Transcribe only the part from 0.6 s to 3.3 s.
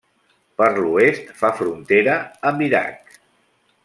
Per l'oest fa frontera amb Iraq.